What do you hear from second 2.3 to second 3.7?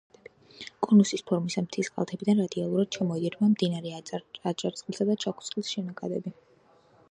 რადიალურად ჩამოედინებიან